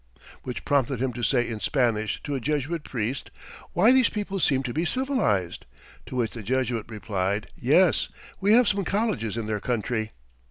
_'Which 0.41 0.65
prompted 0.65 0.99
him 0.99 1.13
to 1.13 1.21
say 1.21 1.47
in 1.47 1.59
Spanish 1.59 2.23
to 2.23 2.33
a 2.33 2.39
Jesuit 2.39 2.83
priest, 2.83 3.29
'Why, 3.73 3.91
these 3.91 4.09
people 4.09 4.39
seem 4.39 4.63
to 4.63 4.73
be 4.73 4.83
civilized.' 4.83 5.67
To 6.07 6.15
which 6.15 6.31
the 6.31 6.41
Jesuit 6.41 6.87
replied, 6.89 7.45
'Yes, 7.55 8.09
we 8.39 8.53
have 8.53 8.67
some 8.67 8.83
colleges 8.83 9.37
in 9.37 9.45
their 9.45 9.59
country.' 9.59 10.09